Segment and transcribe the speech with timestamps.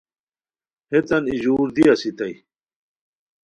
[0.91, 2.35] ہیتان ای ژور دی اسیتائے